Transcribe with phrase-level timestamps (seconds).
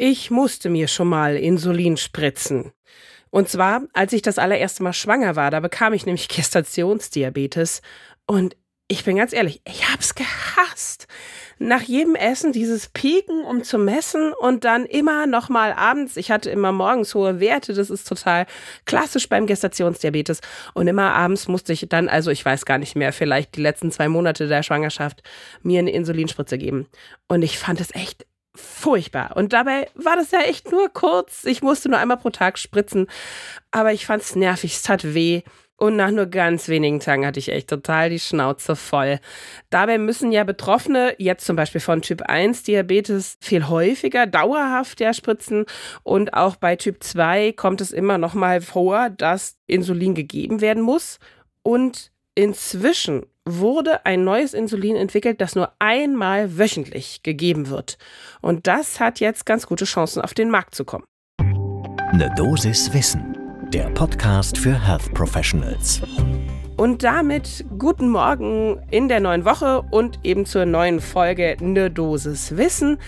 [0.00, 2.70] Ich musste mir schon mal Insulin spritzen.
[3.30, 7.82] Und zwar, als ich das allererste Mal schwanger war, da bekam ich nämlich Gestationsdiabetes.
[8.24, 8.56] Und
[8.86, 11.08] ich bin ganz ehrlich, ich hab's gehasst.
[11.58, 16.16] Nach jedem Essen dieses Pieken, um zu messen und dann immer nochmal abends.
[16.16, 18.46] Ich hatte immer morgens hohe Werte, das ist total
[18.84, 20.40] klassisch beim Gestationsdiabetes.
[20.74, 23.90] Und immer abends musste ich dann, also ich weiß gar nicht mehr, vielleicht die letzten
[23.90, 25.24] zwei Monate der Schwangerschaft,
[25.62, 26.86] mir eine Insulinspritze geben.
[27.26, 28.26] Und ich fand es echt
[28.58, 29.36] furchtbar.
[29.36, 31.44] Und dabei war das ja echt nur kurz.
[31.44, 33.06] Ich musste nur einmal pro Tag spritzen.
[33.70, 35.42] Aber ich fand es nervig, es tat weh.
[35.80, 39.20] Und nach nur ganz wenigen Tagen hatte ich echt total die Schnauze voll.
[39.70, 45.14] Dabei müssen ja Betroffene, jetzt zum Beispiel von Typ 1 Diabetes, viel häufiger dauerhaft ja
[45.14, 45.66] spritzen.
[46.02, 50.82] Und auch bei Typ 2 kommt es immer noch mal vor, dass Insulin gegeben werden
[50.82, 51.20] muss.
[51.62, 57.98] Und inzwischen wurde ein neues Insulin entwickelt, das nur einmal wöchentlich gegeben wird.
[58.40, 61.04] Und das hat jetzt ganz gute Chancen, auf den Markt zu kommen.
[61.40, 63.36] Eine Dosis Wissen,
[63.72, 66.02] der Podcast für Health Professionals.
[66.78, 72.56] Und damit guten Morgen in der neuen Woche und eben zur neuen Folge Ne Dosis
[72.56, 72.98] Wissen,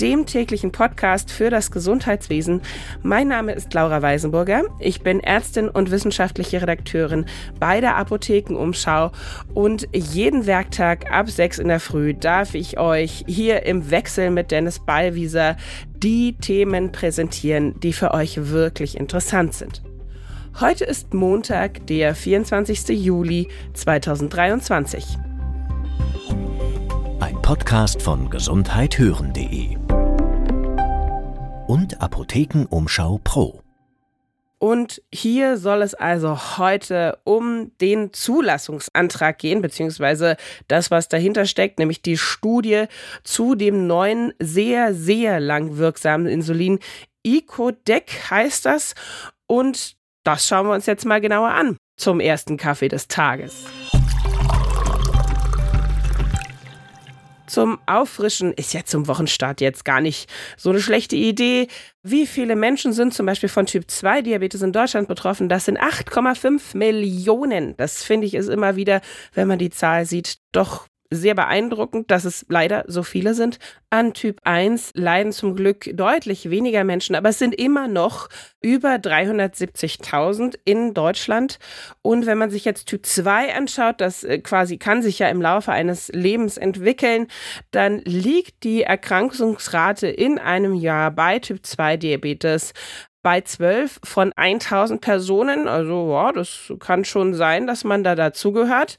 [0.00, 2.60] dem täglichen Podcast für das Gesundheitswesen.
[3.04, 4.64] Mein Name ist Laura Weisenburger.
[4.80, 7.24] Ich bin Ärztin und wissenschaftliche Redakteurin
[7.60, 9.12] bei der Apothekenumschau
[9.54, 14.50] und jeden Werktag ab 6 in der Früh darf ich euch hier im Wechsel mit
[14.50, 15.56] Dennis Ballwieser
[15.94, 19.82] die Themen präsentieren, die für euch wirklich interessant sind.
[20.58, 22.88] Heute ist Montag, der 24.
[22.88, 25.04] Juli 2023.
[27.20, 29.76] Ein Podcast von gesundheithören.de
[31.66, 33.62] und Apothekenumschau Pro.
[34.58, 40.36] Und hier soll es also heute um den Zulassungsantrag gehen, beziehungsweise
[40.68, 42.84] das, was dahinter steckt, nämlich die Studie
[43.24, 46.80] zu dem neuen, sehr, sehr lang wirksamen Insulin.
[47.22, 48.94] Icodec heißt das.
[49.46, 53.66] Und das schauen wir uns jetzt mal genauer an zum ersten Kaffee des Tages.
[57.50, 61.66] Zum Auffrischen ist ja zum Wochenstart jetzt gar nicht so eine schlechte Idee.
[62.04, 65.48] Wie viele Menschen sind zum Beispiel von Typ 2 Diabetes in Deutschland betroffen?
[65.48, 67.76] Das sind 8,5 Millionen.
[67.76, 69.00] Das finde ich ist immer wieder,
[69.34, 73.58] wenn man die Zahl sieht, doch sehr beeindruckend, dass es leider so viele sind.
[73.90, 78.28] An Typ 1 leiden zum Glück deutlich weniger Menschen, aber es sind immer noch
[78.60, 81.58] über 370.000 in Deutschland.
[82.02, 85.42] Und wenn man sich jetzt Typ 2 anschaut, das äh, quasi kann sich ja im
[85.42, 87.26] Laufe eines Lebens entwickeln,
[87.72, 92.72] dann liegt die Erkrankungsrate in einem Jahr bei Typ 2 Diabetes
[93.22, 95.68] bei 12 von 1000 Personen.
[95.68, 98.96] Also, ja, das kann schon sein, dass man da dazugehört.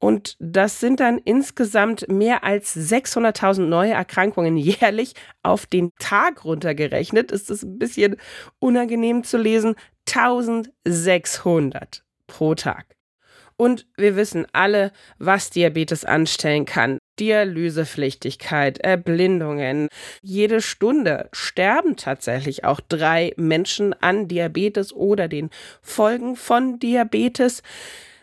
[0.00, 5.12] Und das sind dann insgesamt mehr als 600.000 neue Erkrankungen jährlich
[5.42, 7.30] auf den Tag runtergerechnet.
[7.30, 8.16] Ist es ein bisschen
[8.58, 9.76] unangenehm zu lesen.
[10.08, 12.96] 1600 pro Tag.
[13.56, 16.98] Und wir wissen alle, was Diabetes anstellen kann.
[17.18, 19.88] Dialysepflichtigkeit, Erblindungen.
[20.22, 25.50] Jede Stunde sterben tatsächlich auch drei Menschen an Diabetes oder den
[25.82, 27.62] Folgen von Diabetes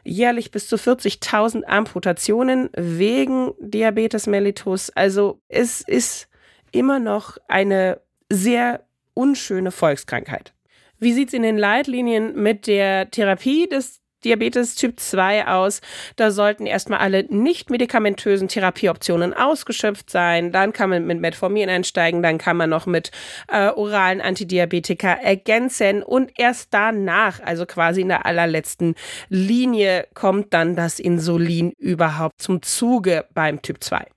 [0.07, 4.89] jährlich bis zu 40.000 Amputationen wegen Diabetes mellitus.
[4.91, 6.29] Also es ist
[6.71, 10.53] immer noch eine sehr unschöne Volkskrankheit.
[10.99, 15.79] Wie sieht es in den Leitlinien mit der Therapie des Diabetes Typ 2 aus.
[16.17, 20.51] Da sollten erstmal alle nicht medikamentösen Therapieoptionen ausgeschöpft sein.
[20.51, 23.11] Dann kann man mit Metformin einsteigen, dann kann man noch mit
[23.47, 28.95] äh, oralen Antidiabetika ergänzen und erst danach, also quasi in der allerletzten
[29.29, 34.07] Linie, kommt dann das Insulin überhaupt zum Zuge beim Typ 2.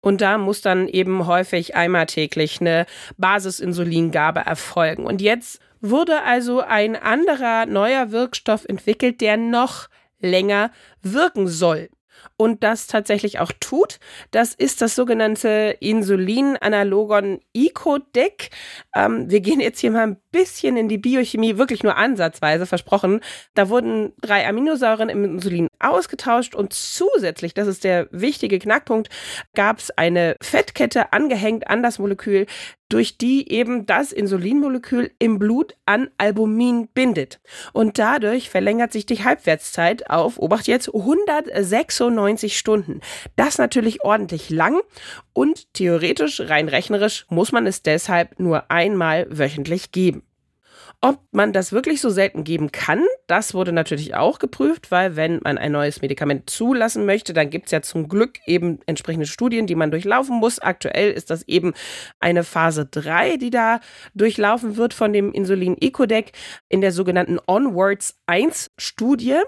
[0.00, 2.86] Und da muss dann eben häufig einmal täglich eine
[3.16, 5.06] Basisinsulingabe erfolgen.
[5.06, 9.88] Und jetzt wurde also ein anderer neuer Wirkstoff entwickelt, der noch
[10.20, 10.70] länger
[11.02, 11.90] wirken soll
[12.36, 13.98] und das tatsächlich auch tut.
[14.30, 18.50] Das ist das sogenannte Insulinanalogon Icodec.
[18.94, 23.20] Ähm, wir gehen jetzt hier mal ein bisschen in die Biochemie, wirklich nur ansatzweise versprochen.
[23.54, 29.08] Da wurden drei Aminosäuren im Insulin ausgetauscht und zusätzlich, das ist der wichtige Knackpunkt,
[29.54, 32.46] gab es eine Fettkette angehängt an das Molekül,
[32.92, 37.40] durch die eben das Insulinmolekül im Blut an Albumin bindet.
[37.72, 43.00] Und dadurch verlängert sich die Halbwertszeit auf, obacht jetzt, 196 Stunden.
[43.36, 44.80] Das natürlich ordentlich lang
[45.32, 50.22] und theoretisch, rein rechnerisch, muss man es deshalb nur einmal wöchentlich geben.
[51.04, 55.40] Ob man das wirklich so selten geben kann, das wurde natürlich auch geprüft, weil wenn
[55.42, 59.66] man ein neues Medikament zulassen möchte, dann gibt es ja zum Glück eben entsprechende Studien,
[59.66, 60.60] die man durchlaufen muss.
[60.60, 61.74] Aktuell ist das eben
[62.20, 63.80] eine Phase 3, die da
[64.14, 66.30] durchlaufen wird von dem Insulin Ecodec
[66.68, 69.40] in der sogenannten Onwards 1 Studie.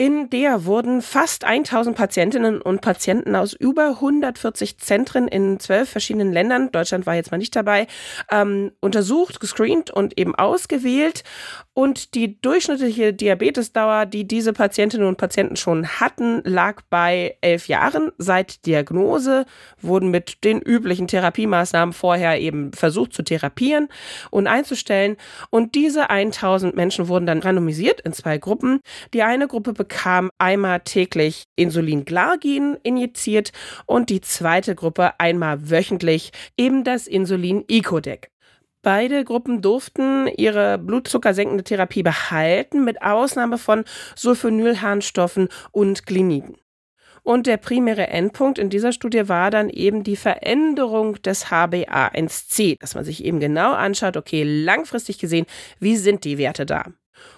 [0.00, 6.32] In der wurden fast 1000 Patientinnen und Patienten aus über 140 Zentren in zwölf verschiedenen
[6.32, 7.86] Ländern, Deutschland war jetzt mal nicht dabei,
[8.30, 11.22] ähm, untersucht, gescreent und eben ausgewählt.
[11.74, 18.10] Und die durchschnittliche Diabetesdauer, die diese Patientinnen und Patienten schon hatten, lag bei elf Jahren.
[18.18, 19.44] Seit Diagnose
[19.80, 23.88] wurden mit den üblichen Therapiemaßnahmen vorher eben versucht zu therapieren
[24.30, 25.16] und einzustellen.
[25.50, 28.80] Und diese 1000 Menschen wurden dann randomisiert in zwei Gruppen.
[29.14, 33.52] Die eine Gruppe bekam einmal täglich Insulin-Glargin injiziert
[33.86, 38.30] und die zweite Gruppe einmal wöchentlich eben das Insulin Icodec.
[38.82, 43.84] Beide Gruppen durften ihre blutzuckersenkende Therapie behalten, mit Ausnahme von
[44.16, 46.56] Sulfonylharnstoffen und Gliniden.
[47.22, 52.94] Und der primäre Endpunkt in dieser Studie war dann eben die Veränderung des HbA1c, dass
[52.94, 55.44] man sich eben genau anschaut, okay, langfristig gesehen,
[55.78, 56.86] wie sind die Werte da?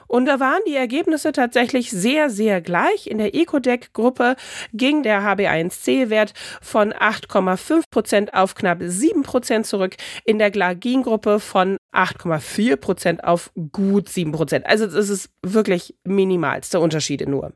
[0.07, 3.07] Und da waren die Ergebnisse tatsächlich sehr, sehr gleich.
[3.07, 4.37] In der Ecodec-Gruppe
[4.73, 11.77] ging der HB1C-Wert von 8,5 Prozent auf knapp 7 Prozent zurück, in der Glagin-Gruppe von
[11.95, 14.67] 8,4 Prozent auf gut 7 Prozent.
[14.67, 17.53] Also das ist wirklich minimalste Unterschiede nur.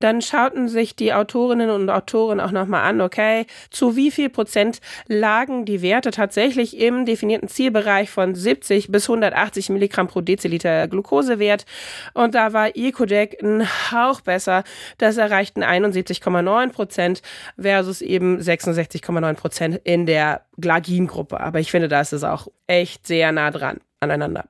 [0.00, 4.80] Dann schauten sich die Autorinnen und Autoren auch nochmal an, okay, zu wie viel Prozent
[5.06, 11.64] lagen die Werte tatsächlich im definierten Zielbereich von 70 bis 180 Milligramm pro Deziliter Glukosewert.
[12.12, 14.64] Und da war Ecodec ein Hauch besser.
[14.98, 17.22] Das erreichten 71,9 Prozent
[17.58, 21.40] versus eben 66,9 Prozent in der Glagin-Gruppe.
[21.40, 24.44] Aber ich finde, da ist es auch echt sehr nah dran aneinander.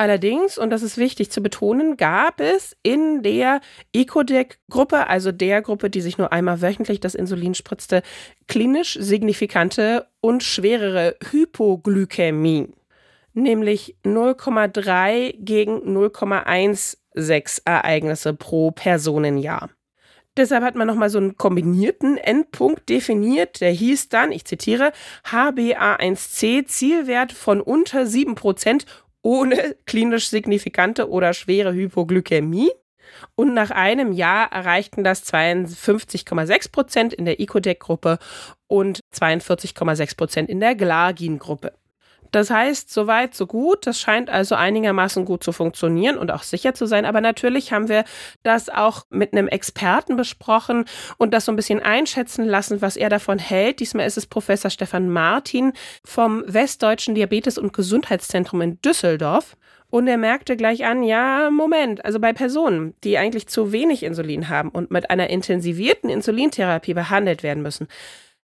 [0.00, 3.60] Allerdings, und das ist wichtig zu betonen, gab es in der
[3.92, 8.02] Ecodec-Gruppe, also der Gruppe, die sich nur einmal wöchentlich das Insulin spritzte,
[8.46, 12.68] klinisch signifikante und schwerere Hypoglykämie,
[13.34, 19.68] nämlich 0,3 gegen 0,16 Ereignisse pro Personenjahr.
[20.36, 24.92] Deshalb hat man nochmal so einen kombinierten Endpunkt definiert, der hieß dann, ich zitiere,
[25.28, 28.84] HbA1c Zielwert von unter 7%
[29.22, 32.70] ohne klinisch signifikante oder schwere Hypoglykämie.
[33.34, 38.18] Und nach einem Jahr erreichten das 52,6 Prozent in der Icodec-Gruppe
[38.66, 41.72] und 42,6 Prozent in der Glagin-Gruppe.
[42.30, 43.86] Das heißt, soweit, so gut.
[43.86, 47.04] Das scheint also einigermaßen gut zu funktionieren und auch sicher zu sein.
[47.04, 48.04] Aber natürlich haben wir
[48.42, 50.84] das auch mit einem Experten besprochen
[51.16, 53.80] und das so ein bisschen einschätzen lassen, was er davon hält.
[53.80, 55.72] Diesmal ist es Professor Stefan Martin
[56.04, 59.56] vom Westdeutschen Diabetes- und Gesundheitszentrum in Düsseldorf.
[59.90, 64.50] Und er merkte gleich an, ja, Moment, also bei Personen, die eigentlich zu wenig Insulin
[64.50, 67.88] haben und mit einer intensivierten Insulintherapie behandelt werden müssen,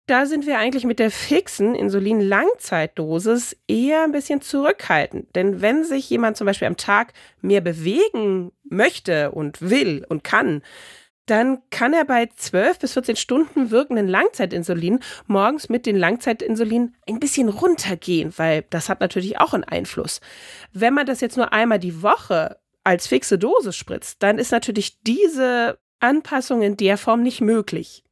[0.06, 5.34] da sind wir eigentlich mit der fixen Insulin-Langzeitdosis eher ein bisschen zurückhaltend.
[5.36, 10.62] Denn wenn sich jemand zum Beispiel am Tag mehr bewegen möchte und will und kann,
[11.26, 17.20] dann kann er bei 12 bis 14 Stunden wirkenden Langzeitinsulin morgens mit den Langzeitinsulin ein
[17.20, 20.20] bisschen runtergehen, weil das hat natürlich auch einen Einfluss.
[20.72, 25.00] Wenn man das jetzt nur einmal die Woche als fixe Dosis spritzt, dann ist natürlich
[25.02, 28.02] diese Anpassung in der Form nicht möglich.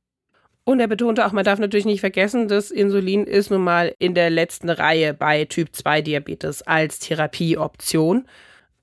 [0.65, 4.15] Und er betonte auch, man darf natürlich nicht vergessen, dass Insulin ist nun mal in
[4.15, 8.27] der letzten Reihe bei Typ 2 Diabetes als Therapieoption.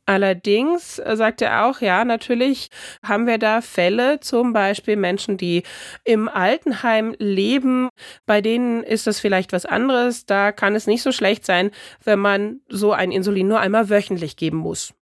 [0.09, 2.69] Allerdings äh, sagt er auch, ja, natürlich
[3.03, 5.63] haben wir da Fälle, zum Beispiel Menschen, die
[6.05, 7.89] im Altenheim leben.
[8.25, 10.25] Bei denen ist das vielleicht was anderes.
[10.25, 11.71] Da kann es nicht so schlecht sein,
[12.05, 14.93] wenn man so ein Insulin nur einmal wöchentlich geben muss.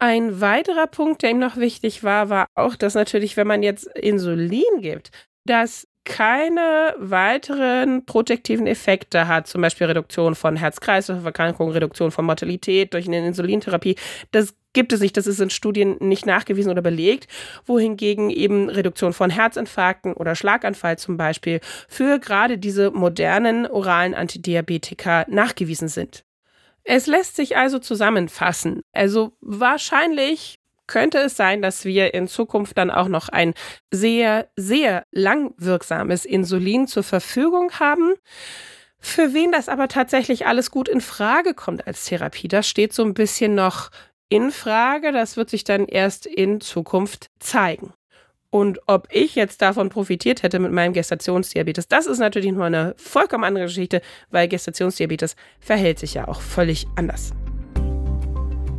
[0.00, 3.86] Ein weiterer Punkt, der ihm noch wichtig war, war auch, dass natürlich, wenn man jetzt
[3.96, 5.12] Insulin gibt,
[5.44, 13.06] dass keine weiteren protektiven Effekte hat, zum Beispiel Reduktion von Herz-Kreislauf-Erkrankungen, Reduktion von Mortalität durch
[13.06, 13.96] eine Insulintherapie.
[14.32, 17.28] Das gibt es nicht, das ist in Studien nicht nachgewiesen oder belegt,
[17.66, 25.26] wohingegen eben Reduktion von Herzinfarkten oder Schlaganfall zum Beispiel für gerade diese modernen oralen Antidiabetika
[25.28, 26.24] nachgewiesen sind.
[26.84, 28.82] Es lässt sich also zusammenfassen.
[28.92, 30.58] Also wahrscheinlich
[30.92, 33.54] könnte es sein, dass wir in Zukunft dann auch noch ein
[33.90, 38.12] sehr, sehr langwirksames Insulin zur Verfügung haben.
[38.98, 43.02] Für wen das aber tatsächlich alles gut in Frage kommt als Therapie, das steht so
[43.04, 43.88] ein bisschen noch
[44.28, 45.12] in Frage.
[45.12, 47.94] Das wird sich dann erst in Zukunft zeigen.
[48.50, 52.94] Und ob ich jetzt davon profitiert hätte mit meinem Gestationsdiabetes, das ist natürlich nur eine
[52.98, 57.32] vollkommen andere Geschichte, weil Gestationsdiabetes verhält sich ja auch völlig anders.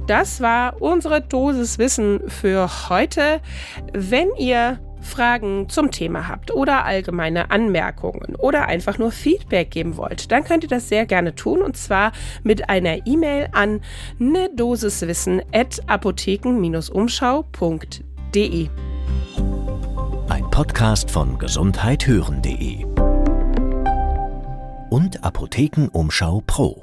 [0.07, 3.39] Das war unsere Dosis Wissen für heute.
[3.93, 10.31] Wenn ihr Fragen zum Thema habt oder allgemeine Anmerkungen oder einfach nur Feedback geben wollt,
[10.31, 12.11] dann könnt ihr das sehr gerne tun und zwar
[12.43, 13.81] mit einer E-Mail an
[14.17, 18.69] ne Dosiswissen at apotheken-umschau.de.
[20.29, 22.85] Ein Podcast von gesundheithören.de
[24.89, 26.82] und Apothekenumschau Pro.